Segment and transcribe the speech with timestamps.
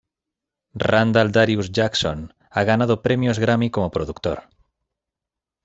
[0.83, 4.49] Randall Darius Jackson ha ganado premios Grammy como productor.